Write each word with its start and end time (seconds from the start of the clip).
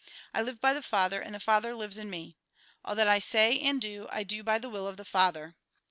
I 0.33 0.41
live 0.41 0.59
by 0.59 0.73
the 0.73 0.81
Father, 0.81 1.21
and 1.21 1.35
the 1.35 1.39
Father 1.39 1.75
lives 1.75 1.99
in 1.99 2.09
me. 2.09 2.35
All 2.83 2.95
that 2.95 3.07
I 3.07 3.19
say 3.19 3.59
and 3.59 3.79
do, 3.79 4.07
I 4.09 4.23
do 4.23 4.41
by 4.41 4.57
the 4.57 4.67
will 4.67 4.87
of 4.87 4.97
the 4.97 5.05
Father. 5.05 5.53